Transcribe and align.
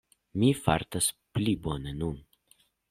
Mi 0.43 0.47
fartas 0.61 1.11
pli 1.37 1.53
bone 1.69 1.91
nun. 2.03 2.17